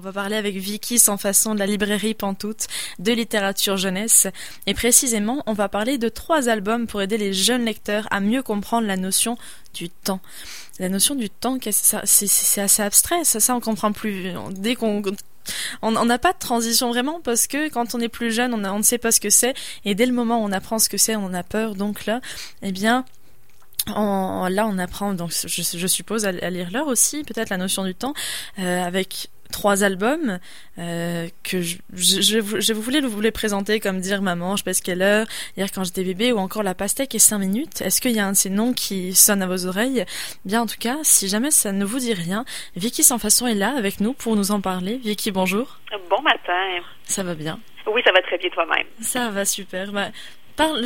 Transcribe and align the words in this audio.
On 0.00 0.02
va 0.02 0.14
parler 0.14 0.36
avec 0.36 0.56
Vicky 0.56 0.98
sans 0.98 1.18
façon 1.18 1.52
de 1.52 1.58
la 1.58 1.66
librairie 1.66 2.14
Pantoute 2.14 2.68
de 3.00 3.12
littérature 3.12 3.76
jeunesse. 3.76 4.28
Et 4.66 4.72
précisément, 4.72 5.42
on 5.44 5.52
va 5.52 5.68
parler 5.68 5.98
de 5.98 6.08
trois 6.08 6.48
albums 6.48 6.86
pour 6.86 7.02
aider 7.02 7.18
les 7.18 7.34
jeunes 7.34 7.66
lecteurs 7.66 8.08
à 8.10 8.20
mieux 8.20 8.42
comprendre 8.42 8.86
la 8.86 8.96
notion 8.96 9.36
du 9.74 9.90
temps. 9.90 10.20
La 10.78 10.88
notion 10.88 11.14
du 11.14 11.28
temps, 11.28 11.58
c'est 11.70 12.60
assez 12.62 12.82
abstrait. 12.82 13.24
Ça, 13.24 13.40
ça, 13.40 13.54
on 13.54 13.60
comprend 13.60 13.92
plus. 13.92 14.32
Dès 14.52 14.74
qu'on 14.74 15.02
on 15.82 16.04
n'a 16.06 16.18
pas 16.18 16.32
de 16.32 16.38
transition 16.38 16.88
vraiment 16.88 17.20
parce 17.20 17.46
que 17.46 17.68
quand 17.68 17.94
on 17.94 18.00
est 18.00 18.08
plus 18.08 18.32
jeune, 18.32 18.54
on, 18.54 18.64
on 18.64 18.78
ne 18.78 18.82
sait 18.82 18.96
pas 18.96 19.12
ce 19.12 19.20
que 19.20 19.28
c'est 19.28 19.52
et 19.84 19.94
dès 19.94 20.06
le 20.06 20.14
moment 20.14 20.42
où 20.42 20.46
on 20.46 20.52
apprend 20.52 20.78
ce 20.78 20.88
que 20.88 20.96
c'est, 20.96 21.14
on 21.14 21.34
a 21.34 21.42
peur. 21.42 21.74
Donc 21.74 22.06
là, 22.06 22.22
eh 22.62 22.72
bien, 22.72 23.04
là, 23.86 24.66
on 24.66 24.78
apprend 24.78 25.12
donc 25.12 25.30
je, 25.30 25.86
suppose 25.86 26.24
à, 26.24 26.32
lire 26.32 26.70
l'heure 26.72 26.86
aussi, 26.86 27.22
peut-être 27.22 27.50
la 27.50 27.58
notion 27.58 27.84
du 27.84 27.94
temps, 27.94 28.14
euh, 28.58 28.82
avec 28.82 29.28
trois 29.50 29.84
albums 29.84 30.38
euh, 30.78 31.28
que 31.42 31.60
je, 31.60 31.78
je, 31.92 32.40
je, 32.40 32.72
voulais 32.72 33.00
vous 33.00 33.20
les 33.20 33.30
présenter 33.30 33.80
comme 33.80 34.00
dire 34.00 34.22
maman 34.22 34.56
je 34.56 34.64
pèse 34.64 34.80
quelle 34.80 35.02
heure 35.02 35.26
hier 35.56 35.68
quand 35.72 35.84
j'étais 35.84 36.04
bébé 36.04 36.32
ou 36.32 36.38
encore 36.38 36.62
la 36.62 36.74
pastèque 36.74 37.14
et 37.14 37.18
cinq 37.18 37.38
minutes. 37.38 37.80
Est-ce 37.82 38.00
qu'il 38.00 38.12
y 38.12 38.20
a 38.20 38.26
un 38.26 38.32
de 38.32 38.36
ces 38.36 38.50
noms 38.50 38.72
qui 38.72 39.14
sonne 39.14 39.42
à 39.42 39.46
vos 39.46 39.66
oreilles? 39.66 40.04
Bien 40.44 40.62
en 40.62 40.66
tout 40.66 40.78
cas 40.78 40.98
si 41.02 41.28
jamais 41.28 41.50
ça 41.50 41.72
ne 41.72 41.84
vous 41.84 41.98
dit 41.98 42.14
rien 42.14 42.44
Vicky 42.76 43.02
sans 43.02 43.18
façon 43.18 43.46
est 43.46 43.54
là 43.54 43.74
avec 43.76 44.00
nous 44.00 44.12
pour 44.12 44.36
nous 44.36 44.50
en 44.52 44.60
parler. 44.60 44.98
Vicky 44.98 45.30
bonjour. 45.30 45.78
Bon 46.08 46.22
matin. 46.22 46.84
Ça 47.04 47.22
va 47.22 47.34
bien? 47.34 47.58
Oui, 47.86 48.02
ça 48.04 48.12
va 48.12 48.22
très 48.22 48.38
bien 48.38 48.50
toi-même. 48.50 48.86
Ça 49.00 49.30
va 49.30 49.44
super. 49.44 49.90
Bah, 49.90 50.08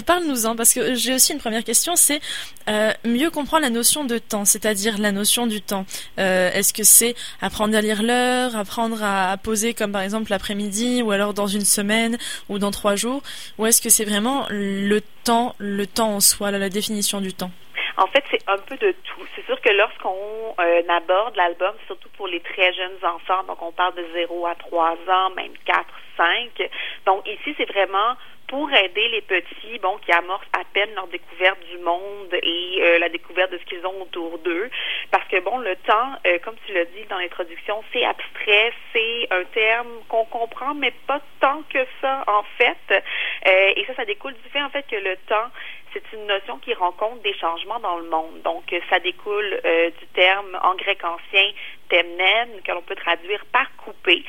Parle-nous-en, 0.06 0.54
parce 0.54 0.72
que 0.72 0.94
j'ai 0.94 1.14
aussi 1.14 1.32
une 1.32 1.40
première 1.40 1.64
question, 1.64 1.96
c'est 1.96 2.20
euh, 2.68 2.92
mieux 3.04 3.30
comprendre 3.30 3.64
la 3.64 3.70
notion 3.70 4.04
de 4.04 4.18
temps, 4.18 4.44
c'est-à-dire 4.44 4.98
la 4.98 5.10
notion 5.10 5.48
du 5.48 5.60
temps. 5.60 5.84
Euh, 6.20 6.52
est-ce 6.52 6.72
que 6.72 6.84
c'est 6.84 7.16
apprendre 7.42 7.76
à 7.76 7.80
lire 7.80 8.04
l'heure, 8.04 8.54
apprendre 8.54 9.02
à, 9.02 9.36
poser 9.36 9.74
comme 9.74 9.90
par 9.90 10.02
exemple 10.02 10.30
l'après-midi, 10.30 11.02
ou 11.02 11.10
alors 11.10 11.34
dans 11.34 11.48
une 11.48 11.64
semaine, 11.64 12.18
ou 12.48 12.60
dans 12.60 12.70
trois 12.70 12.94
jours, 12.94 13.22
ou 13.58 13.66
est-ce 13.66 13.82
que 13.82 13.88
c'est 13.88 14.04
vraiment 14.04 14.46
le 14.48 15.00
temps, 15.24 15.56
le 15.58 15.88
temps 15.88 16.14
en 16.14 16.20
soi, 16.20 16.52
la 16.52 16.68
définition 16.68 17.20
du 17.20 17.34
temps? 17.34 17.50
En 17.96 18.06
fait, 18.06 18.24
c'est 18.30 18.42
un 18.48 18.58
peu 18.58 18.76
de 18.76 18.92
tout. 18.92 19.26
C'est 19.34 19.44
sûr 19.46 19.60
que 19.60 19.70
lorsqu'on 19.70 20.54
euh, 20.60 20.82
aborde 20.88 21.36
l'album, 21.36 21.74
surtout 21.86 22.08
pour 22.16 22.28
les 22.28 22.40
très 22.40 22.72
jeunes 22.72 22.98
enfants, 23.02 23.42
donc 23.46 23.62
on 23.62 23.72
parle 23.72 23.94
de 23.94 24.04
0 24.14 24.46
à 24.46 24.54
3 24.54 24.96
ans, 25.08 25.30
même 25.36 25.52
4, 25.64 25.84
5. 26.16 26.70
Donc 27.06 27.26
ici, 27.28 27.54
c'est 27.56 27.70
vraiment 27.70 28.16
pour 28.54 28.72
aider 28.72 29.08
les 29.08 29.20
petits, 29.22 29.80
bon, 29.82 29.98
qui 29.98 30.12
amorcent 30.12 30.46
à 30.52 30.62
peine 30.72 30.94
leur 30.94 31.08
découverte 31.08 31.58
du 31.72 31.78
monde 31.78 32.32
et 32.40 32.78
euh, 32.78 32.98
la 33.00 33.08
découverte 33.08 33.50
de 33.50 33.58
ce 33.58 33.64
qu'ils 33.64 33.84
ont 33.84 34.02
autour 34.02 34.38
d'eux. 34.38 34.70
Parce 35.10 35.26
que, 35.26 35.40
bon, 35.40 35.58
le 35.58 35.74
temps, 35.74 36.12
euh, 36.24 36.38
comme 36.38 36.54
tu 36.64 36.72
l'as 36.72 36.84
dit 36.84 37.04
dans 37.10 37.18
l'introduction, 37.18 37.82
c'est 37.92 38.04
abstrait, 38.04 38.72
c'est 38.92 39.26
un 39.32 39.42
terme 39.42 39.88
qu'on 40.08 40.24
comprend, 40.26 40.72
mais 40.72 40.92
pas 41.08 41.20
tant 41.40 41.64
que 41.68 41.84
ça, 42.00 42.22
en 42.28 42.44
fait. 42.56 43.02
Euh, 43.48 43.72
et 43.74 43.84
ça, 43.86 43.96
ça 43.96 44.04
découle 44.04 44.34
du 44.34 44.48
fait, 44.50 44.62
en 44.62 44.70
fait, 44.70 44.86
que 44.88 45.02
le 45.02 45.16
temps, 45.26 45.50
c'est 45.92 46.04
une 46.12 46.26
notion 46.26 46.58
qui 46.58 46.74
rencontre 46.74 47.22
des 47.22 47.34
changements 47.34 47.80
dans 47.80 47.98
le 47.98 48.08
monde. 48.08 48.40
Donc, 48.42 48.72
ça 48.88 49.00
découle 49.00 49.60
du 50.00 50.06
terme 50.08 50.58
en 50.62 50.74
grec 50.74 50.98
ancien 51.04 51.52
temnen, 51.88 52.48
que 52.64 52.72
l'on 52.72 52.82
peut 52.82 52.96
traduire 52.96 53.44
par 53.52 53.66
couper. 53.76 54.24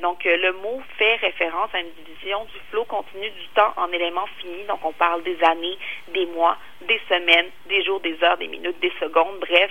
Donc, 0.00 0.24
le 0.24 0.52
mot 0.52 0.82
fait 0.98 1.16
référence 1.16 1.70
à 1.74 1.80
une 1.80 1.90
division 2.04 2.44
du 2.44 2.58
flot 2.70 2.84
continu 2.84 3.28
du 3.30 3.48
temps 3.54 3.72
en 3.76 3.90
éléments 3.92 4.26
finis. 4.38 4.64
Donc, 4.68 4.84
on 4.84 4.92
parle 4.92 5.22
des 5.22 5.42
années, 5.42 5.78
des 6.08 6.26
mois, 6.26 6.56
des 6.86 7.00
semaines, 7.08 7.50
des 7.66 7.82
jours, 7.82 8.00
des 8.00 8.22
heures, 8.22 8.36
des 8.36 8.48
minutes, 8.48 8.78
des 8.80 8.92
secondes, 9.00 9.38
bref. 9.40 9.70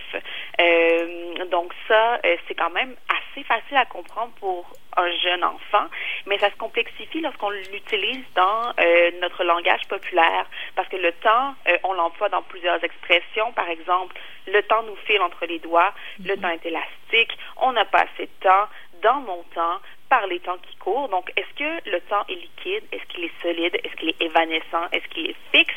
Euh, 0.62 1.45
donc, 1.45 1.73
ça, 1.88 2.20
euh, 2.26 2.36
c'est 2.48 2.56
quand 2.56 2.72
même 2.72 2.95
assez 3.10 3.44
facile 3.44 3.78
à 3.78 3.86
comprendre 3.86 4.32
pour 4.40 4.66
un 4.95 5.10
jeune 5.23 5.44
enfant, 5.44 5.88
mais 6.28 6.38
ça 6.38 6.52
se 6.52 6.56
complexifie 6.56 7.22
lorsqu'on 7.22 7.50
l'utilise 7.50 8.23
dans 8.36 8.73
euh, 8.80 9.12
notre 9.22 9.44
langage 9.44 9.82
populaire, 9.90 10.45
parce 10.76 10.88
que 10.88 10.98
le 10.98 11.12
temps, 11.14 11.56
on 11.84 11.94
l'emploie 11.94 12.30
dans 12.30 12.44
plusieurs 12.44 12.83
expressions. 12.83 13.52
Par 13.54 13.70
exemple, 13.70 14.16
le 14.48 14.61
temps 14.64 14.83
nous 14.83 14.95
file 15.08 15.22
entre 15.22 15.45
les 15.48 15.58
doigts, 15.60 15.94
le 16.23 16.36
mhm. 16.36 16.42
temps 16.42 16.50
est 16.50 16.66
élastique, 16.66 17.38
on 17.58 17.72
n'a 17.72 17.86
pas 17.86 18.02
assez 18.02 18.26
de 18.26 18.42
temps, 18.42 18.67
dans 19.02 19.20
mon 19.22 19.44
temps, 19.56 19.80
par 20.14 20.28
les 20.28 20.40
temps 20.42 20.60
qui 20.70 20.76
courent. 20.76 21.10
Donc, 21.10 21.32
est-ce 21.36 21.54
que 21.58 21.90
le 21.90 22.00
temps 22.02 22.24
est 22.30 22.36
liquide? 22.36 22.84
Est-ce 22.92 23.04
qu'il 23.10 23.24
est 23.24 23.42
solide? 23.42 23.76
Est-ce 23.84 23.96
qu'il 23.96 24.10
est 24.10 24.22
évanescent? 24.22 24.86
Est-ce 24.92 25.08
qu'il 25.08 25.28
est 25.28 25.36
fixe? 25.52 25.74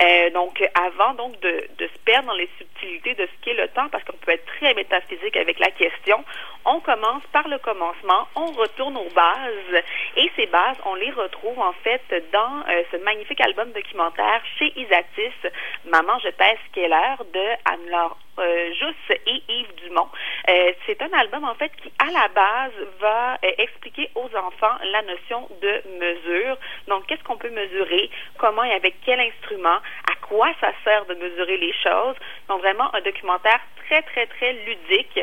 Euh, 0.00 0.30
donc, 0.30 0.64
avant 0.74 1.12
donc 1.12 1.38
de, 1.40 1.68
de, 1.76 1.86
se 1.86 1.98
perdre 2.06 2.28
dans 2.28 2.34
les 2.34 2.48
subtilités 2.56 3.14
de 3.14 3.26
ce 3.26 3.44
qu'est 3.44 3.52
le 3.52 3.68
temps, 3.68 3.90
parce 3.90 4.02
qu'on 4.04 4.16
peut 4.16 4.32
être 4.32 4.46
très 4.58 4.72
métaphysique 4.72 5.36
avec 5.36 5.58
la 5.58 5.70
question, 5.70 6.24
on 6.64 6.80
commence 6.80 7.24
par 7.30 7.46
le 7.46 7.58
commencement, 7.58 8.26
on 8.36 8.46
retourne 8.52 8.96
aux 8.96 9.10
bases, 9.14 9.82
et 10.16 10.30
ces 10.34 10.46
bases, 10.46 10.78
on 10.86 10.94
les 10.94 11.10
retrouve 11.10 11.58
en 11.58 11.74
fait 11.84 12.02
dans 12.32 12.64
euh, 12.66 12.82
ce 12.90 12.96
magnifique 13.04 13.42
album 13.42 13.70
documentaire 13.72 14.40
chez 14.58 14.72
Isatis, 14.80 15.52
Maman, 15.84 16.18
je 16.20 16.30
pèse 16.30 16.58
quelle 16.72 16.94
heure 16.94 17.22
de 17.34 17.46
Anne-Laure 17.66 18.16
euh, 18.38 18.72
Juste 18.72 19.20
et 19.26 19.42
Yves 19.48 19.74
Dumont. 19.84 20.08
Euh, 20.54 20.72
c'est 20.86 21.02
un 21.02 21.12
album 21.12 21.44
en 21.44 21.54
fait 21.54 21.72
qui 21.82 21.92
à 21.98 22.10
la 22.12 22.28
base 22.28 22.72
va 23.00 23.34
euh, 23.34 23.50
expliquer 23.58 24.08
aux 24.14 24.30
enfants 24.36 24.76
la 24.92 25.02
notion 25.02 25.48
de 25.60 25.82
mesure. 25.98 26.56
Donc 26.86 27.06
qu'est-ce 27.06 27.24
qu'on 27.24 27.36
peut 27.36 27.50
mesurer, 27.50 28.08
comment 28.38 28.62
et 28.62 28.72
avec 28.72 28.94
quel 29.04 29.18
instrument, 29.18 29.78
à 30.10 30.14
quoi 30.22 30.48
ça 30.60 30.70
sert 30.84 31.06
de 31.06 31.14
mesurer 31.14 31.56
les 31.56 31.72
choses? 31.72 32.16
Donc 32.48 32.60
vraiment 32.60 32.94
un 32.94 33.00
documentaire 33.00 33.60
très 33.86 34.02
très 34.02 34.26
très 34.26 34.52
ludique 34.52 35.20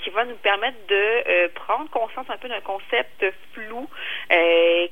qui 0.00 0.10
va 0.10 0.24
nous 0.24 0.36
permettre 0.36 0.78
de 0.88 1.48
prendre 1.48 1.90
conscience 1.90 2.26
un 2.30 2.36
peu 2.36 2.48
d'un 2.48 2.60
concept 2.60 3.24
flou 3.52 3.88
euh, 4.32 4.86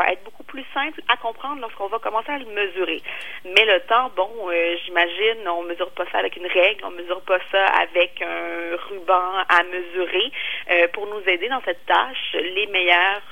va 0.00 0.12
être 0.12 0.24
beaucoup 0.24 0.44
plus 0.44 0.64
simple 0.72 1.00
à 1.08 1.16
comprendre 1.16 1.60
lorsqu'on 1.60 1.88
va 1.88 1.98
commencer 1.98 2.30
à 2.30 2.38
le 2.38 2.46
mesurer. 2.46 3.02
Mais 3.44 3.64
le 3.64 3.80
temps, 3.80 4.10
bon, 4.16 4.30
euh, 4.48 4.76
j'imagine, 4.84 5.46
on 5.48 5.62
mesure 5.62 5.90
pas 5.90 6.04
ça 6.10 6.18
avec 6.18 6.36
une 6.36 6.46
règle, 6.46 6.84
on 6.84 6.90
mesure 6.90 7.20
pas 7.22 7.38
ça 7.50 7.64
avec 7.66 8.22
un 8.22 8.76
ruban 8.88 9.30
à 9.48 9.62
mesurer. 9.64 10.32
Euh, 10.70 10.88
pour 10.88 11.06
nous 11.06 11.20
aider 11.28 11.48
dans 11.48 11.62
cette 11.64 11.84
tâche, 11.86 12.34
les 12.34 12.66
meilleurs, 12.66 13.22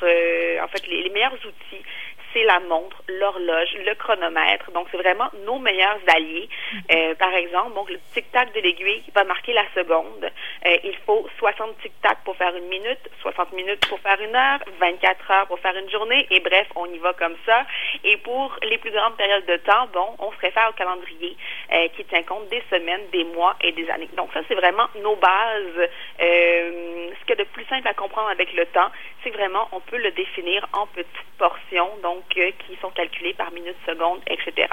en 0.63 0.69
fait, 0.69 0.87
les 0.87 1.11
meilleurs 1.11 1.35
outils, 1.35 1.83
c'est 2.33 2.45
la 2.45 2.61
montre, 2.61 3.03
l'horloge, 3.09 3.77
le 3.87 3.95
chronomètre. 3.95 4.71
Donc, 4.73 4.89
c'est 4.91 4.97
vraiment 4.97 5.29
nos 5.45 5.59
meilleurs 5.59 5.99
alliés. 6.09 6.49
Euh, 6.93 7.15
par 7.15 7.35
exemple, 7.35 7.75
donc, 7.75 7.91
le 7.91 7.99
tic-tac 8.13 8.55
de 8.55 8.61
l'aiguille 8.61 9.03
va 9.15 9.25
marquer 9.25 9.53
la 9.53 9.65
seconde. 9.75 10.31
Euh, 10.67 10.77
il 10.85 10.97
faut 11.07 11.27
60 11.39 11.79
tic-tac 11.83 12.19
pour 12.25 12.37
faire 12.37 12.55
une 12.57 12.69
minute, 12.69 13.01
60 13.23 13.53
minutes 13.53 13.87
pour 13.89 14.01
faire 14.01 14.21
une 14.21 14.35
heure, 14.35 14.61
24 14.79 15.31
heures 15.31 15.47
pour 15.47 15.59
faire 15.61 15.77
une 15.77 15.91
journée, 15.91 16.27
et 16.31 16.41
bref, 16.41 16.67
on 16.77 16.87
y 16.87 16.99
va 16.99 17.13
comme 17.15 17.37
ça. 17.47 17.65
Et 18.05 18.17
pour 18.19 18.57
les 18.63 18.79
plus 18.79 18.91
grandes 18.91 19.17
périodes 19.17 19.47
de 19.47 19.57
temps, 19.57 19.87
bon, 19.93 20.15
on 20.19 20.33
se 20.33 20.39
réfère 20.39 20.69
au 20.71 20.73
calendrier 20.75 21.37
euh, 21.73 21.89
qui 21.97 22.05
tient 22.05 22.23
compte 22.23 22.49
des 22.49 22.63
semaines, 22.71 23.03
des 23.13 23.25
mois 23.25 23.57
et 23.63 23.73
des 23.73 23.89
années. 23.91 24.09
Donc, 24.17 24.31
ça, 24.33 24.41
c'est 24.49 24.55
vraiment 24.55 24.89
nos 25.03 25.17
bases. 25.17 25.89
Ce 27.29 27.35
qui 27.35 27.41
est 27.41 27.45
de 27.45 27.51
plus 27.51 27.65
simple 27.67 27.87
à 27.87 27.95
comprendre 27.95 28.29
avec 28.29 28.53
le 28.55 28.65
temps, 28.67 28.91
c'est 29.23 29.31
vraiment, 29.31 29.69
on 29.73 29.81
peut 29.81 29.99
le 29.99 30.11
définir 30.13 30.67
en 30.73 30.87
petites 30.87 31.09
portions. 31.37 31.91
Donc, 32.03 32.25
qui 32.29 32.77
sont 32.81 32.91
calculés 32.91 33.35
par 33.35 33.53
minute, 33.53 33.77
seconde, 33.87 34.21
etc. 34.27 34.69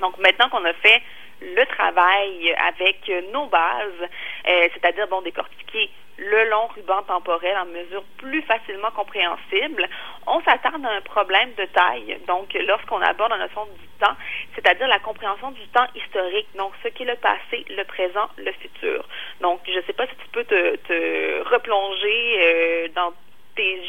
Donc 0.00 0.18
maintenant 0.18 0.48
qu'on 0.48 0.64
a 0.64 0.72
fait 0.74 1.02
le 1.40 1.64
travail 1.66 2.54
avec 2.68 3.10
nos 3.32 3.46
bases, 3.46 4.08
euh, 4.48 4.68
c'est-à-dire 4.74 5.08
bon 5.08 5.22
décortiquer 5.22 5.90
le 6.30 6.48
long 6.48 6.68
ruban 6.68 7.02
temporel 7.02 7.56
en 7.58 7.66
mesure 7.66 8.04
plus 8.18 8.42
facilement 8.42 8.90
compréhensible, 8.92 9.88
on 10.26 10.40
s'attarde 10.42 10.84
à 10.84 10.96
un 10.96 11.00
problème 11.00 11.50
de 11.58 11.64
taille. 11.66 12.18
Donc, 12.26 12.56
lorsqu'on 12.66 13.00
aborde 13.00 13.30
la 13.30 13.38
notion 13.38 13.66
du 13.66 13.88
temps, 13.98 14.14
c'est-à-dire 14.54 14.86
la 14.88 15.00
compréhension 15.00 15.50
du 15.50 15.66
temps 15.68 15.86
historique, 15.94 16.48
donc 16.56 16.72
ce 16.82 16.88
qui 16.88 17.02
est 17.02 17.06
le 17.06 17.16
passé, 17.16 17.64
le 17.68 17.84
présent, 17.84 18.28
le 18.38 18.52
futur. 18.52 19.06
Donc, 19.40 19.60
je 19.66 19.78
ne 19.78 19.82
sais 19.82 19.92
pas 19.92 20.06
si 20.06 20.14
tu 20.16 20.28
peux 20.32 20.44
te, 20.44 21.48
replonger 21.50 22.36
euh, 22.38 22.88
dans 22.94 23.12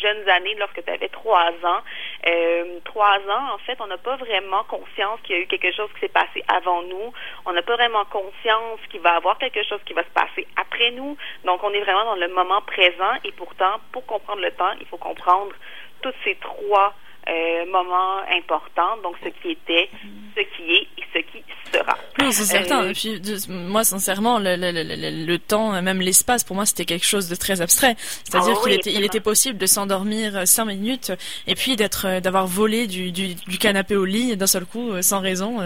jeunes 0.01 0.27
années 0.29 0.55
lorsque 0.55 0.83
tu 0.83 0.91
avais 0.91 1.09
trois 1.09 1.51
ans. 1.63 1.81
Euh, 2.27 2.79
trois 2.85 3.17
ans, 3.17 3.53
en 3.53 3.57
fait, 3.59 3.77
on 3.79 3.87
n'a 3.87 3.97
pas 3.97 4.17
vraiment 4.17 4.63
conscience 4.65 5.19
qu'il 5.23 5.35
y 5.35 5.39
a 5.39 5.41
eu 5.41 5.47
quelque 5.47 5.71
chose 5.71 5.89
qui 5.93 6.01
s'est 6.01 6.07
passé 6.07 6.43
avant 6.47 6.81
nous. 6.83 7.13
On 7.45 7.53
n'a 7.53 7.61
pas 7.61 7.75
vraiment 7.75 8.05
conscience 8.05 8.79
qu'il 8.89 9.01
va 9.01 9.13
y 9.13 9.17
avoir 9.17 9.37
quelque 9.37 9.63
chose 9.63 9.79
qui 9.85 9.93
va 9.93 10.03
se 10.03 10.09
passer 10.09 10.47
après 10.55 10.91
nous. 10.91 11.17
Donc, 11.45 11.63
on 11.63 11.71
est 11.71 11.81
vraiment 11.81 12.05
dans 12.05 12.15
le 12.15 12.27
moment 12.29 12.61
présent 12.61 13.13
et 13.23 13.31
pourtant, 13.31 13.79
pour 13.91 14.05
comprendre 14.05 14.41
le 14.41 14.51
temps, 14.51 14.71
il 14.79 14.87
faut 14.87 14.97
comprendre 14.97 15.53
tous 16.01 16.13
ces 16.23 16.35
trois 16.35 16.93
euh, 17.29 17.65
moments 17.71 18.17
importants. 18.35 18.97
Donc, 19.03 19.15
ce 19.23 19.29
qui 19.29 19.51
était, 19.51 19.89
ce 20.35 20.41
qui 20.41 20.73
est 20.73 20.87
et 20.97 21.03
ce 21.13 21.19
qui 21.19 21.43
sera. 21.71 21.95
Non, 22.19 22.31
c'est 22.31 22.45
certain. 22.45 22.89
Et 22.89 22.93
puis, 22.93 23.21
moi, 23.47 23.83
sincèrement, 23.83 24.39
le, 24.39 24.55
le, 24.55 24.71
le, 24.71 25.25
le 25.25 25.39
temps, 25.39 25.79
même 25.83 26.01
l'espace, 26.01 26.43
pour 26.43 26.55
moi, 26.55 26.65
c'était 26.65 26.85
quelque 26.85 27.05
chose 27.05 27.29
de 27.29 27.35
très 27.35 27.61
abstrait. 27.61 27.95
C'est-à-dire 27.97 28.55
ah 28.57 28.63
qu'il 28.63 28.73
était, 28.73 28.91
il 28.91 29.03
était 29.03 29.19
possible 29.19 29.59
de 29.59 29.67
s'endormir 29.67 30.47
cinq 30.47 30.65
minutes 30.65 31.11
et 31.45 31.53
puis 31.53 31.75
d'être, 31.75 32.19
d'avoir 32.21 32.47
volé 32.47 32.87
du, 32.87 33.11
du, 33.11 33.35
du, 33.35 33.57
canapé 33.59 33.95
au 33.95 34.05
lit 34.05 34.35
d'un 34.35 34.47
seul 34.47 34.65
coup, 34.65 34.99
sans 35.03 35.21
raison. 35.21 35.59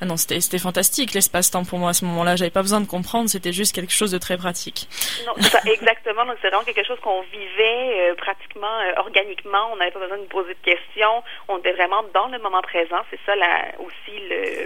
Ah 0.00 0.04
non, 0.04 0.16
c'était, 0.16 0.40
c'était 0.40 0.58
fantastique 0.58 1.12
l'espace-temps 1.12 1.64
pour 1.64 1.80
moi 1.80 1.90
à 1.90 1.94
ce 1.94 2.04
moment-là. 2.04 2.36
J'avais 2.36 2.50
pas 2.50 2.62
besoin 2.62 2.80
de 2.80 2.86
comprendre, 2.86 3.28
c'était 3.28 3.52
juste 3.52 3.74
quelque 3.74 3.92
chose 3.92 4.12
de 4.12 4.18
très 4.18 4.36
pratique. 4.36 4.88
Non, 5.26 5.42
ça, 5.42 5.58
exactement. 5.66 6.24
Donc, 6.24 6.36
c'est 6.40 6.48
vraiment 6.48 6.64
quelque 6.64 6.86
chose 6.86 6.98
qu'on 7.02 7.22
vivait 7.22 8.14
pratiquement 8.16 8.78
organiquement. 8.98 9.72
On 9.72 9.76
n'avait 9.76 9.90
pas 9.90 10.00
besoin 10.00 10.18
de 10.18 10.24
poser 10.24 10.54
de 10.54 10.64
questions. 10.64 10.99
On 11.48 11.58
était 11.58 11.72
vraiment 11.72 12.02
dans 12.14 12.28
le 12.28 12.38
moment 12.38 12.62
présent. 12.62 13.00
C'est 13.10 13.20
ça 13.26 13.34
là, 13.36 13.72
aussi 13.78 14.18
le, 14.28 14.64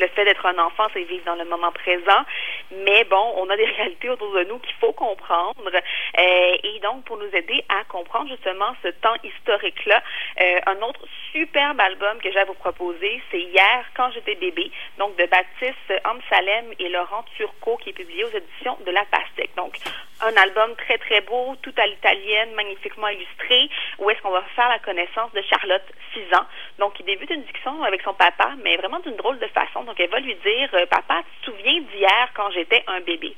le 0.00 0.08
fait 0.08 0.24
d'être 0.24 0.46
un 0.46 0.58
enfant, 0.58 0.86
c'est 0.92 1.02
vivre 1.02 1.24
dans 1.24 1.34
le 1.34 1.44
moment 1.44 1.72
présent. 1.72 2.24
Mais 2.70 3.04
bon, 3.04 3.34
on 3.36 3.48
a 3.50 3.56
des 3.56 3.64
réalités 3.76 4.10
autour 4.10 4.32
de 4.32 4.44
nous 4.44 4.58
qu'il 4.58 4.74
faut 4.76 4.92
comprendre. 4.92 5.70
Euh, 6.18 6.56
et 6.62 6.80
donc, 6.80 7.04
pour 7.04 7.16
nous 7.16 7.28
aider 7.32 7.64
à 7.68 7.84
comprendre 7.84 8.28
justement 8.30 8.74
ce 8.82 8.88
temps 8.88 9.16
historique-là, 9.22 10.02
euh, 10.40 10.60
un 10.66 10.82
autre 10.82 11.00
superbe 11.32 11.80
album 11.80 12.18
que 12.20 12.30
j'ai 12.30 12.38
à 12.38 12.44
vous 12.44 12.54
proposer, 12.54 13.22
c'est 13.30 13.40
Hier, 13.40 13.84
quand 13.96 14.10
j'étais 14.12 14.34
bébé, 14.34 14.70
donc 14.98 15.16
de 15.16 15.26
Baptiste 15.26 15.92
Amsalem 16.04 16.72
et 16.78 16.88
Laurent 16.88 17.24
Turcot, 17.36 17.76
qui 17.76 17.90
est 17.90 17.92
publié 17.92 18.24
aux 18.24 18.30
éditions 18.30 18.76
de 18.84 18.90
La 18.90 19.04
Pastèque. 19.04 19.54
Donc, 19.56 19.76
un 20.20 20.34
album 20.36 20.74
très, 20.76 20.98
très 20.98 21.20
beau, 21.20 21.54
tout 21.62 21.74
à 21.76 21.86
l'italienne, 21.86 22.54
magnifiquement 22.54 23.08
illustré, 23.08 23.68
où 23.98 24.08
est-ce 24.10 24.20
qu'on 24.22 24.30
va 24.30 24.42
faire 24.54 24.68
la 24.68 24.78
connaissance 24.78 25.32
de 25.32 25.42
Charlotte, 25.42 25.84
6 26.14 26.20
ans. 26.34 26.46
Donc, 26.78 26.92
il 27.00 27.06
débute 27.06 27.30
une 27.30 27.42
discussion 27.42 27.82
avec 27.82 28.02
son 28.02 28.12
papa, 28.12 28.52
mais 28.62 28.76
vraiment 28.76 28.98
d'une 29.00 29.16
drôle 29.16 29.38
de 29.38 29.46
façon. 29.48 29.84
Donc, 29.84 29.98
elle 29.98 30.10
va 30.10 30.20
lui 30.20 30.34
dire, 30.34 30.68
euh, 30.74 30.84
papa, 30.86 31.22
tu 31.24 31.40
te 31.40 31.56
souviens 31.56 31.80
d'hier 31.80 32.28
quand 32.34 32.50
j'étais 32.50 32.84
un 32.86 33.00
bébé? 33.00 33.34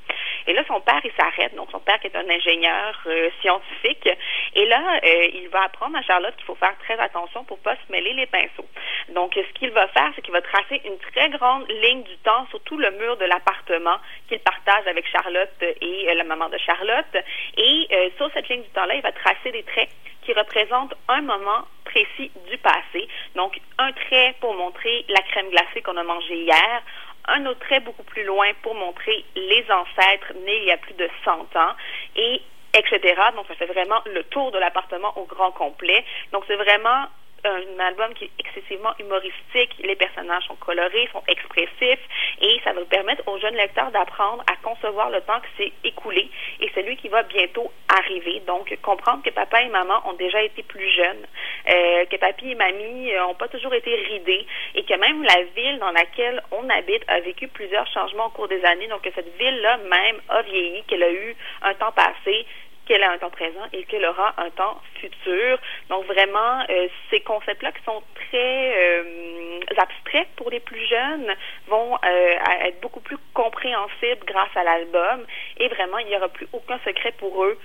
Et 0.46 0.52
là, 0.54 0.62
son 0.66 0.80
père, 0.80 1.00
il 1.04 1.12
s'arrête. 1.12 1.54
Donc, 1.54 1.70
son 1.70 1.78
père 1.78 2.00
qui 2.00 2.08
est 2.08 2.16
un 2.16 2.28
ingénieur 2.28 2.98
euh, 3.06 3.30
scientifique. 3.40 4.08
Et 4.54 4.66
là, 4.66 4.98
euh, 5.04 5.28
il 5.34 5.48
va 5.50 5.64
apprendre 5.64 5.96
à 5.96 6.02
Charlotte 6.02 6.34
qu'il 6.36 6.46
faut 6.46 6.56
faire 6.56 6.76
très 6.78 6.98
attention 6.98 7.44
pour 7.44 7.58
pas 7.58 7.76
se 7.76 7.92
mêler 7.92 8.12
les 8.14 8.26
pinceaux. 8.26 8.66
Donc, 9.10 9.34
ce 9.34 9.52
qu'il 9.58 9.70
va 9.70 9.86
faire, 9.88 10.10
c'est 10.16 10.22
qu'il 10.22 10.32
va 10.32 10.42
tracer 10.42 10.80
une 10.84 10.98
très 10.98 11.28
grande 11.30 11.68
ligne 11.68 12.02
du 12.02 12.16
temps 12.18 12.46
sur 12.50 12.60
tout 12.62 12.78
le 12.78 12.90
mur 12.92 13.16
de 13.18 13.24
l'appartement 13.24 13.98
qu'il 14.28 14.40
partage 14.40 14.86
avec 14.86 15.06
Charlotte 15.08 15.62
et 15.62 16.12
la 16.14 16.24
maman 16.24 16.48
de 16.48 16.58
Charlotte. 16.58 17.16
Et 17.56 17.88
sur 18.16 18.30
cette 18.32 18.48
ligne 18.48 18.62
du 18.62 18.68
temps-là, 18.70 18.94
il 18.94 19.02
va 19.02 19.12
tracer 19.12 19.52
des 19.52 19.62
traits 19.62 19.88
qui 20.28 20.34
représentent 20.34 20.94
un 21.08 21.22
moment 21.22 21.64
précis 21.84 22.30
du 22.50 22.58
passé. 22.58 23.08
Donc, 23.34 23.58
un 23.78 23.90
trait 23.92 24.34
pour 24.42 24.52
montrer 24.54 25.06
la 25.08 25.22
crème 25.22 25.48
glacée 25.48 25.80
qu'on 25.80 25.96
a 25.96 26.02
mangée 26.02 26.42
hier, 26.42 26.82
un 27.28 27.46
autre 27.46 27.60
trait 27.60 27.80
beaucoup 27.80 28.02
plus 28.02 28.24
loin 28.24 28.48
pour 28.62 28.74
montrer 28.74 29.24
les 29.34 29.64
ancêtres 29.70 30.34
nés 30.44 30.58
il 30.58 30.64
y 30.64 30.70
a 30.70 30.76
plus 30.76 30.92
de 30.94 31.08
100 31.24 31.32
ans 31.56 31.72
et 32.16 32.42
etc. 32.74 33.00
Donc, 33.36 33.46
ça 33.48 33.54
fait 33.54 33.72
vraiment 33.72 34.02
le 34.04 34.22
tour 34.24 34.52
de 34.52 34.58
l'appartement 34.58 35.16
au 35.16 35.24
grand 35.24 35.52
complet. 35.52 36.04
Donc, 36.32 36.44
c'est 36.46 36.56
vraiment 36.56 37.06
un 37.44 37.80
album 37.80 38.14
qui 38.14 38.24
est 38.24 38.30
excessivement 38.38 38.94
humoristique. 38.98 39.74
Les 39.82 39.96
personnages 39.96 40.44
sont 40.44 40.56
colorés, 40.56 41.08
sont 41.12 41.22
expressifs 41.28 42.00
et 42.40 42.60
ça 42.64 42.72
va 42.72 42.84
permettre 42.84 43.26
aux 43.26 43.38
jeunes 43.38 43.54
lecteurs 43.54 43.90
d'apprendre 43.90 44.42
à 44.50 44.56
concevoir 44.62 45.10
le 45.10 45.20
temps 45.22 45.40
qui 45.40 45.64
s'est 45.64 45.72
écoulé 45.84 46.30
et 46.60 46.70
celui 46.74 46.96
qui 46.96 47.08
va 47.08 47.22
bientôt 47.22 47.70
arriver. 47.88 48.40
Donc, 48.46 48.76
comprendre 48.82 49.22
que 49.22 49.30
papa 49.30 49.62
et 49.62 49.68
maman 49.68 50.02
ont 50.06 50.14
déjà 50.14 50.42
été 50.42 50.62
plus 50.62 50.90
jeunes, 50.90 51.26
euh, 51.70 52.04
que 52.06 52.16
papy 52.16 52.50
et 52.50 52.54
mamie 52.54 53.12
n'ont 53.12 53.34
pas 53.34 53.48
toujours 53.48 53.74
été 53.74 53.94
ridés 53.94 54.46
et 54.74 54.84
que 54.84 54.94
même 54.94 55.22
la 55.22 55.42
ville 55.56 55.78
dans 55.78 55.92
laquelle 55.92 56.42
on 56.52 56.68
habite 56.68 57.04
a 57.08 57.20
vécu 57.20 57.48
plusieurs 57.48 57.86
changements 57.88 58.26
au 58.26 58.30
cours 58.30 58.48
des 58.48 58.64
années. 58.64 58.88
Donc, 58.88 59.02
que 59.02 59.12
cette 59.14 59.36
ville-là 59.38 59.78
même 59.78 60.20
a 60.28 60.42
vieilli, 60.42 60.82
qu'elle 60.84 61.02
a 61.02 61.12
eu 61.12 61.36
un 61.62 61.74
temps 61.74 61.92
passé 61.92 62.46
qu'elle 62.88 63.02
a 63.02 63.12
un 63.12 63.18
temps 63.18 63.30
présent 63.30 63.66
et 63.74 63.84
qu'elle 63.84 64.04
aura 64.06 64.34
un 64.38 64.48
temps 64.50 64.80
futur. 64.94 65.58
Donc 65.90 66.06
vraiment, 66.06 66.64
euh, 66.70 66.88
ces 67.10 67.20
concepts-là 67.20 67.70
qui 67.72 67.84
sont 67.84 68.02
très 68.14 68.74
euh, 68.76 69.60
abstraits 69.76 70.28
pour 70.36 70.50
les 70.50 70.60
plus 70.60 70.84
jeunes 70.86 71.30
vont 71.66 71.96
euh, 72.04 72.36
être 72.64 72.80
beaucoup 72.80 73.00
plus 73.00 73.18
compréhensibles 73.34 74.24
grâce 74.26 74.56
à 74.56 74.64
l'album 74.64 75.26
et 75.58 75.68
vraiment, 75.68 75.98
il 75.98 76.06
n'y 76.06 76.16
aura 76.16 76.28
plus 76.28 76.48
aucun 76.52 76.78
secret 76.84 77.12
pour 77.18 77.44
eux 77.44 77.58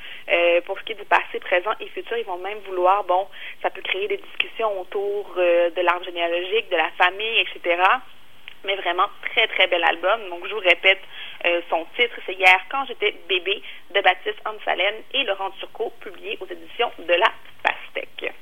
pour 0.65 0.77
ce 0.79 0.83
qui 0.83 0.91
est 0.91 0.95
du 0.95 1.05
passé, 1.05 1.39
présent 1.39 1.71
et 1.79 1.87
futur. 1.87 2.17
Ils 2.17 2.25
vont 2.25 2.37
même 2.37 2.59
vouloir, 2.67 3.03
bon, 3.05 3.27
ça 3.61 3.69
peut 3.69 3.81
créer 3.81 4.07
des 4.07 4.17
discussions 4.17 4.81
autour 4.81 5.33
de 5.35 5.81
l'arbre 5.81 6.05
généalogique, 6.05 6.69
de 6.69 6.75
la 6.75 6.89
famille, 6.97 7.39
etc 7.39 7.81
mais 8.63 8.75
vraiment 8.75 9.07
très 9.31 9.47
très 9.47 9.67
bel 9.67 9.83
album. 9.83 10.29
Donc 10.29 10.47
je 10.47 10.53
vous 10.53 10.59
répète 10.59 11.01
son 11.69 11.85
titre, 11.97 12.15
c'est 12.25 12.33
Hier 12.33 12.59
quand 12.69 12.85
j'étais 12.85 13.13
bébé 13.27 13.61
de 13.93 14.01
Baptiste 14.01 14.39
Ansalène 14.45 14.95
et 15.13 15.23
Laurent 15.23 15.51
Turcot, 15.59 15.91
publié 15.99 16.37
aux 16.39 16.47
éditions 16.47 16.91
de 16.99 17.13
la 17.13 17.27
Pastèque. 17.63 18.33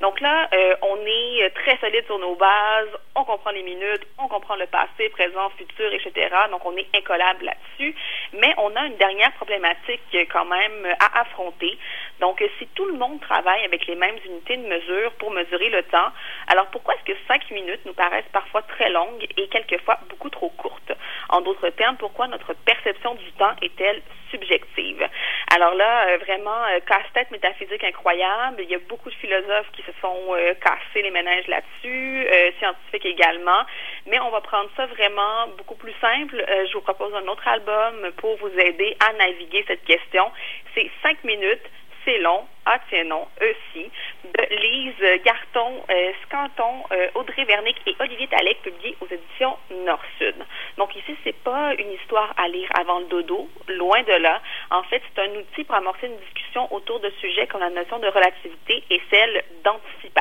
Donc 0.00 0.18
là, 0.20 0.48
euh, 0.54 0.74
on 0.80 0.96
est 1.04 1.50
très 1.50 1.76
solide 1.76 2.06
sur 2.06 2.18
nos 2.18 2.34
bases, 2.34 2.88
on 3.14 3.24
comprend 3.24 3.50
les 3.50 3.62
minutes, 3.62 4.06
on 4.18 4.28
comprend 4.28 4.56
le 4.56 4.66
passé, 4.66 5.10
présent, 5.10 5.50
futur, 5.58 5.92
etc. 5.92 6.34
Donc 6.50 6.64
on 6.64 6.74
est 6.76 6.86
incollable 6.96 7.44
là-dessus. 7.44 7.94
Mais 8.32 8.54
on 8.58 8.74
a 8.76 8.86
une 8.86 8.96
dernière 8.96 9.32
problématique 9.32 10.16
quand 10.32 10.44
même 10.44 10.86
à 11.00 11.20
affronter. 11.20 11.78
Donc 12.20 12.42
si 12.58 12.66
tout 12.68 12.84
le 12.84 12.94
monde 12.94 13.20
travaille 13.20 13.64
avec 13.64 13.86
les 13.86 13.96
mêmes 13.96 14.16
unités 14.24 14.56
de 14.56 14.66
mesure 14.66 15.12
pour 15.14 15.30
mesurer 15.30 15.70
le 15.70 15.82
temps, 15.84 16.10
alors 16.48 16.66
pourquoi 16.66 16.94
est-ce 16.94 17.12
que 17.12 17.18
cinq 17.26 17.50
minutes 17.50 17.84
nous 17.86 17.94
paraissent 17.94 18.30
parfois 18.32 18.62
très 18.62 18.90
longues 18.90 19.26
et 19.36 19.48
quelquefois 19.48 19.98
beaucoup 20.08 20.30
trop 20.30 20.50
courtes? 20.50 20.92
En 21.28 21.40
d'autres 21.40 21.70
termes, 21.70 21.96
pourquoi 21.96 22.26
notre 22.28 22.54
perception 22.54 23.14
du 23.14 23.32
temps 23.32 23.54
est-elle 23.62 24.02
subjective? 24.30 25.08
Alors 25.52 25.74
là, 25.74 26.08
euh, 26.08 26.18
vraiment, 26.18 26.64
euh, 26.66 26.80
casse-tête 26.86 27.30
métaphysique 27.30 27.82
incroyable. 27.82 28.62
Il 28.62 28.70
y 28.70 28.74
a 28.74 28.78
beaucoup 28.88 29.10
de 29.10 29.14
philosophes 29.16 29.70
qui 29.72 29.82
se 29.82 29.92
sont 30.00 30.16
euh, 30.30 30.54
cassés 30.54 31.02
les 31.02 31.10
ménages 31.10 31.46
là-dessus, 31.48 32.26
scientifiques 32.58 33.06
également. 33.06 33.64
Mais 34.10 34.18
on 34.20 34.30
va 34.30 34.40
prendre 34.40 34.68
ça 34.76 34.86
vraiment 34.86 35.46
beaucoup 35.56 35.76
plus 35.76 35.94
simple. 36.00 36.44
je 36.66 36.72
vous 36.74 36.80
propose 36.80 37.14
un 37.14 37.26
autre 37.28 37.46
album 37.46 38.10
pour 38.16 38.36
vous 38.38 38.50
aider 38.58 38.96
à 39.08 39.12
naviguer 39.14 39.64
cette 39.66 39.84
question. 39.84 40.30
C'est 40.74 40.90
cinq 41.02 41.22
minutes 41.24 41.62
c'est 42.04 42.18
long, 42.18 42.46
ah 42.66 42.78
tiens 42.88 43.04
non, 43.04 43.26
aussi, 43.40 43.90
de 44.24 44.54
Lise 44.56 45.22
Garton, 45.24 45.82
euh, 45.90 46.12
Scanton, 46.24 46.84
euh, 46.92 47.08
Audrey 47.14 47.44
Vernick 47.44 47.76
et 47.86 47.94
Olivier 48.00 48.26
Talek, 48.28 48.62
publié 48.62 48.96
aux 49.00 49.06
éditions 49.06 49.56
Nord-Sud. 49.84 50.36
Donc 50.78 50.94
ici, 50.96 51.16
c'est 51.24 51.36
pas 51.42 51.74
une 51.74 51.92
histoire 51.92 52.32
à 52.36 52.48
lire 52.48 52.68
avant 52.78 53.00
le 53.00 53.06
dodo, 53.06 53.48
loin 53.68 54.02
de 54.02 54.12
là. 54.12 54.40
En 54.70 54.82
fait, 54.84 55.02
c'est 55.14 55.22
un 55.22 55.34
outil 55.36 55.64
pour 55.64 55.74
amorcer 55.74 56.06
une 56.06 56.18
discussion 56.18 56.72
autour 56.72 57.00
de 57.00 57.10
sujets 57.20 57.46
comme 57.46 57.60
la 57.60 57.70
notion 57.70 57.98
de 57.98 58.08
relativité 58.08 58.82
et 58.90 59.00
celle 59.10 59.44
d'anticipation. 59.64 60.19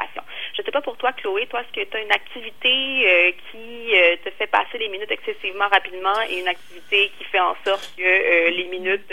Sais 0.70 0.74
pas 0.74 0.82
pour 0.82 0.98
toi, 0.98 1.12
Chloé, 1.14 1.48
toi, 1.48 1.62
est-ce 1.62 1.82
que 1.82 1.90
tu 1.90 1.98
as 1.98 2.02
une 2.02 2.12
activité 2.12 2.70
euh, 2.70 3.32
qui 3.50 3.92
te 4.24 4.30
fait 4.30 4.46
passer 4.46 4.78
les 4.78 4.88
minutes 4.90 5.10
excessivement 5.10 5.68
rapidement 5.68 6.22
et 6.30 6.42
une 6.42 6.48
activité 6.48 7.10
qui 7.18 7.24
fait 7.24 7.40
en 7.40 7.56
sorte 7.66 7.92
que 7.98 8.50
les 8.52 8.66
minutes 8.66 9.12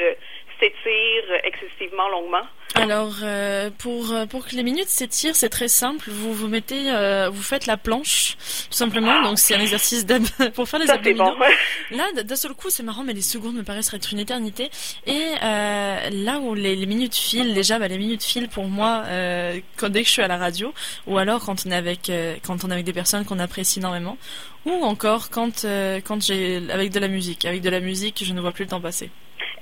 s'étire 0.60 1.40
excessivement 1.44 2.08
longuement? 2.08 2.46
Alors 2.74 3.14
euh, 3.22 3.70
pour 3.78 4.12
euh, 4.12 4.26
pour 4.26 4.46
que 4.46 4.54
les 4.54 4.62
minutes 4.62 4.88
s'étirent, 4.88 5.34
c'est 5.34 5.48
très 5.48 5.68
simple. 5.68 6.10
Vous 6.10 6.34
vous 6.34 6.46
mettez, 6.46 6.90
euh, 6.90 7.30
vous 7.30 7.42
faites 7.42 7.66
la 7.66 7.78
planche 7.78 8.36
tout 8.36 8.76
simplement. 8.76 9.22
Donc 9.22 9.38
c'est 9.38 9.54
un 9.54 9.60
exercice 9.60 10.04
pour 10.54 10.68
faire 10.68 10.80
les 10.80 10.90
abdominaux. 10.90 11.36
Là, 11.90 12.04
d'un 12.22 12.36
seul 12.36 12.52
coup, 12.52 12.68
c'est 12.68 12.82
marrant, 12.82 13.02
mais 13.02 13.14
les 13.14 13.22
secondes 13.22 13.54
me 13.54 13.62
paraissent 13.62 13.94
être 13.94 14.12
une 14.12 14.18
éternité. 14.18 14.70
Et 15.06 15.24
là 15.40 16.38
où 16.40 16.54
les, 16.54 16.76
minutes 16.86 17.14
filent, 17.14 17.54
déjà, 17.54 17.78
bah, 17.78 17.88
les 17.88 17.98
minutes 17.98 18.22
filent 18.22 18.48
pour 18.48 18.64
moi 18.64 19.04
quand 19.76 19.88
dès 19.88 20.02
que 20.02 20.08
je 20.08 20.12
suis 20.12 20.22
à 20.22 20.28
la 20.28 20.36
radio, 20.36 20.74
ou 21.06 21.16
alors 21.16 21.44
quand 21.44 21.64
on 21.66 21.70
est 21.70 21.76
avec 21.76 22.10
quand 22.46 22.64
on 22.64 22.70
est 22.70 22.74
avec 22.74 22.84
des 22.84 22.92
personnes 22.92 23.24
qu'on 23.24 23.38
apprécie 23.38 23.78
énormément, 23.78 24.18
ou 24.66 24.72
encore 24.84 25.30
quand 25.30 25.64
quand 26.04 26.22
j'ai 26.22 26.60
avec 26.70 26.92
de 26.92 27.00
la 27.00 27.08
musique. 27.08 27.44
Avec 27.46 27.62
de 27.62 27.70
la 27.70 27.80
musique, 27.80 28.22
je 28.24 28.32
ne 28.34 28.40
vois 28.40 28.52
plus 28.52 28.64
le 28.64 28.70
temps 28.70 28.80
passer. 28.80 29.10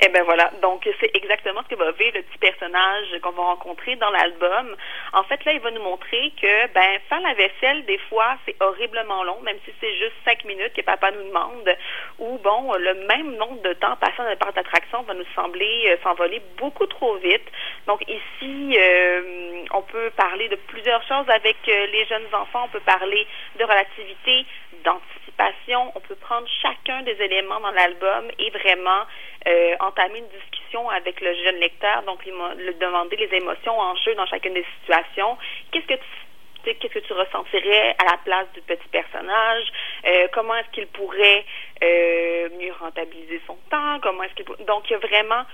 Eh 0.07 0.11
ben 0.11 0.23
voilà, 0.25 0.51
donc 0.61 0.87
c'est 1.01 1.17
exactement 1.17 1.63
ce 1.63 1.75
que 1.75 1.79
va 1.83 1.91
vivre 1.93 2.17
le 2.17 2.23
petit 2.25 2.37
personnage 2.37 3.07
qu'on 3.23 3.31
va 3.31 3.43
rencontrer 3.45 3.97
dans 3.97 4.11
l'album. 4.11 4.77
En 5.15 5.23
fait, 5.23 5.43
là, 5.47 5.53
il 5.55 5.61
va 5.61 5.71
nous 5.71 5.83
montrer 5.83 6.31
que 6.39 6.67
ben 6.75 7.01
faire 7.09 7.21
la 7.21 7.33
vaisselle, 7.33 7.87
des 7.87 7.97
fois, 8.11 8.37
c'est 8.45 8.55
horriblement 8.61 9.25
long, 9.25 9.41
même 9.41 9.57
si 9.65 9.73
c'est 9.81 9.97
juste 9.97 10.13
cinq 10.27 10.45
minutes 10.45 10.75
que 10.75 10.83
papa 10.83 11.11
nous 11.11 11.27
demande, 11.27 11.75
ou 12.19 12.37
bon, 12.37 12.75
le 12.75 13.07
même 13.07 13.37
nombre 13.37 13.63
de 13.63 13.73
temps 13.73 13.97
passant 13.97 14.25
parc 14.37 14.55
d'attraction 14.55 15.05
va 15.05 15.15
nous 15.15 15.25
sembler 15.35 15.89
euh, 15.89 15.97
s'envoler 16.03 16.43
beaucoup 16.59 16.87
trop 16.87 17.17
vite. 17.17 17.49
Donc 17.87 18.03
ici, 18.03 18.77
euh, 18.79 19.65
on 19.73 19.81
peut 19.83 20.11
parler 20.19 20.49
de 20.49 20.57
plusieurs 20.57 21.03
choses 21.05 21.31
avec 21.31 21.57
euh, 21.67 21.87
les 21.87 22.05
jeunes 22.05 22.29
enfants, 22.35 22.65
on 22.65 22.69
peut 22.69 22.81
parler 22.81 23.27
de 23.59 23.65
relativité, 23.65 24.45
d'anticipation, 24.85 25.93
on 25.95 26.01
peut 26.01 26.15
prendre 26.17 26.47
chacun 26.63 27.03
des 27.03 27.17
éléments 27.23 27.61
dans 27.61 27.71
l'album 27.71 28.29
et 28.39 28.51
vraiment 28.51 29.05
euh, 29.47 29.77
entamer 29.81 30.19
une 30.19 30.29
discussion 30.29 30.89
avec 30.91 31.21
le 31.21 31.35
jeune 31.35 31.57
lecteur, 31.57 32.03
donc 32.03 32.25
lui, 32.25 32.33
demander 32.81 33.17
les 33.17 33.37
émotions 33.37 33.79
en 33.79 33.95
jeu 33.97 34.15
dans 34.15 34.27
chacune 34.27 34.55
des 34.55 34.67
situations. 34.81 35.37
Qu'est-ce 35.71 35.87
que 35.87 35.95
tu 35.95 36.25
qu'est-ce 36.65 36.95
que 36.95 36.99
tu 37.01 37.13
ressentirais 37.13 37.95
à 37.99 38.05
la 38.13 38.17
place 38.25 38.47
du 38.55 38.63
petit 38.63 38.89
personnage, 38.89 39.65
euh, 40.07 40.29
comment 40.33 40.55
est-ce 40.57 40.71
qu'il 40.71 40.87
pourrait 40.87 41.45
euh, 41.83 42.49
mieux 42.59 42.73
rentabiliser 42.81 43.41
son 43.47 43.59
temps, 43.71 44.01
comment 44.03 44.23
est-ce 44.23 44.35
qu'il 44.35 44.47
donc 44.65 44.89
il 44.89 44.93
y 44.93 44.97
a 44.97 44.99
vraiment 44.99 45.45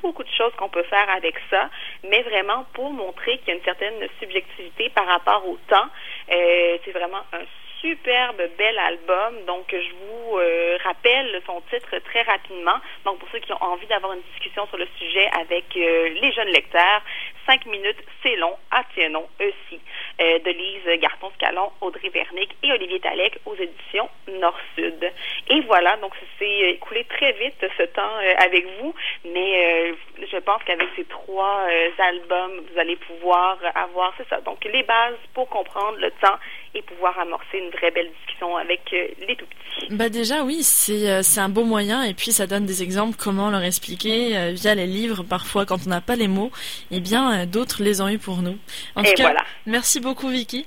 beaucoup 0.00 0.24
de 0.24 0.30
choses 0.30 0.52
qu'on 0.56 0.68
peut 0.68 0.82
faire 0.84 1.08
avec 1.10 1.34
ça, 1.50 1.68
mais 2.04 2.22
vraiment 2.22 2.64
pour 2.74 2.90
montrer 2.90 3.38
qu'il 3.38 3.48
y 3.48 3.50
a 3.52 3.54
une 3.54 3.64
certaine 3.64 4.08
subjectivité 4.20 4.90
par 4.90 5.06
rapport 5.06 5.46
au 5.48 5.58
temps. 5.68 5.88
Euh, 6.30 6.78
c'est 6.84 6.92
vraiment 6.92 7.22
un 7.32 7.44
superbe 7.82 8.40
bel 8.56 8.78
album. 8.78 9.44
Donc, 9.46 9.66
je 9.70 9.76
vous 9.76 10.38
euh, 10.38 10.78
rappelle 10.84 11.42
son 11.44 11.60
titre 11.68 11.98
très 12.04 12.22
rapidement. 12.22 12.78
Donc, 13.04 13.18
pour 13.18 13.28
ceux 13.30 13.40
qui 13.40 13.52
ont 13.52 13.62
envie 13.62 13.86
d'avoir 13.86 14.14
une 14.14 14.22
discussion 14.32 14.66
sur 14.68 14.78
le 14.78 14.86
sujet 14.98 15.28
avec 15.38 15.64
euh, 15.76 16.08
les 16.20 16.32
jeunes 16.32 16.48
lecteurs, 16.48 17.02
cinq 17.46 17.66
minutes, 17.66 17.98
c'est 18.22 18.36
long. 18.36 18.54
Ah, 18.70 18.84
tiens 18.94 19.10
non, 19.10 19.26
aussi. 19.40 19.80
Euh, 20.20 20.38
de 20.38 20.50
Lise 20.50 21.00
Garton-Scalon, 21.00 21.70
Audrey 21.80 22.08
Vernick 22.10 22.54
et 22.62 22.72
Olivier 22.72 23.00
Talec 23.00 23.38
aux 23.46 23.54
éditions 23.54 24.08
Nord-Sud. 24.28 25.12
Et 25.48 25.60
voilà, 25.62 25.96
donc 25.98 26.14
ça 26.14 26.26
s'est 26.38 26.70
écoulé 26.72 27.04
très 27.04 27.32
vite 27.32 27.64
ce 27.76 27.82
temps 27.84 28.16
avec 28.38 28.66
vous, 28.80 28.94
mais 29.24 29.94
je 30.20 30.36
pense 30.38 30.62
qu'avec 30.64 30.88
ces 30.96 31.04
trois 31.04 31.66
albums, 31.98 32.62
vous 32.70 32.78
allez 32.78 32.96
pouvoir 32.96 33.58
avoir, 33.74 34.12
c'est 34.16 34.28
ça, 34.28 34.40
donc 34.40 34.64
les 34.64 34.82
bases 34.82 35.16
pour 35.34 35.48
comprendre 35.48 35.98
le 35.98 36.10
temps 36.12 36.38
et 36.74 36.82
pouvoir 36.82 37.18
amorcer 37.18 37.58
une 37.58 37.70
vraie 37.70 37.90
belle 37.90 38.10
discussion 38.18 38.56
avec 38.56 38.80
euh, 38.92 39.08
les 39.26 39.36
tout 39.36 39.44
petits. 39.46 39.94
Bah 39.94 40.08
déjà 40.08 40.42
oui, 40.42 40.62
c'est 40.62 41.10
euh, 41.10 41.22
c'est 41.22 41.40
un 41.40 41.48
beau 41.48 41.64
moyen 41.64 42.02
et 42.02 42.14
puis 42.14 42.32
ça 42.32 42.46
donne 42.46 42.64
des 42.64 42.82
exemples 42.82 43.16
comment 43.18 43.50
leur 43.50 43.62
expliquer 43.62 44.36
euh, 44.36 44.52
via 44.52 44.74
les 44.74 44.86
livres 44.86 45.22
parfois 45.22 45.66
quand 45.66 45.86
on 45.86 45.90
n'a 45.90 46.00
pas 46.00 46.16
les 46.16 46.28
mots, 46.28 46.50
eh 46.90 47.00
bien 47.00 47.31
d'autres 47.46 47.82
les 47.82 48.00
ont 48.00 48.08
eu 48.08 48.18
pour 48.18 48.42
nous. 48.42 48.58
En 48.94 49.02
tout 49.02 49.12
cas, 49.12 49.24
voilà. 49.24 49.44
merci 49.66 50.00
beaucoup 50.00 50.28
Vicky. 50.28 50.66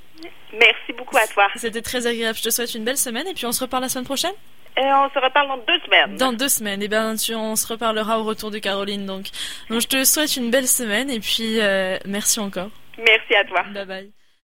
Merci 0.53 0.93
beaucoup 0.97 1.17
à 1.17 1.27
toi. 1.27 1.47
C'était 1.55 1.81
très 1.81 2.07
agréable. 2.07 2.37
Je 2.37 2.43
te 2.43 2.49
souhaite 2.49 2.73
une 2.75 2.83
belle 2.83 2.97
semaine 2.97 3.27
et 3.27 3.33
puis 3.33 3.45
on 3.45 3.51
se 3.51 3.61
reparle 3.61 3.83
la 3.83 3.89
semaine 3.89 4.05
prochaine. 4.05 4.33
on 4.77 5.09
se 5.09 5.19
reparle 5.19 5.47
dans 5.47 5.57
deux 5.57 5.79
semaines. 5.85 6.17
Dans 6.17 6.33
deux 6.33 6.49
semaines. 6.49 6.81
Et 6.81 6.85
eh 6.85 6.87
bien, 6.87 7.15
on 7.31 7.55
se 7.55 7.67
reparlera 7.67 8.19
au 8.19 8.23
retour 8.23 8.51
de 8.51 8.59
Caroline. 8.59 9.05
Donc, 9.05 9.25
donc 9.69 9.81
je 9.81 9.87
te 9.87 10.03
souhaite 10.03 10.35
une 10.37 10.51
belle 10.51 10.67
semaine 10.67 11.09
et 11.09 11.19
puis 11.19 11.59
merci 12.05 12.39
encore. 12.39 12.69
Merci 12.97 13.35
à 13.35 13.43
toi. 13.43 13.63
Bye 13.73 13.85
bye. 13.85 14.24